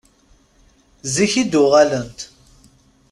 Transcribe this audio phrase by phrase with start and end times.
[1.13, 2.19] Zik i d-uɣalent?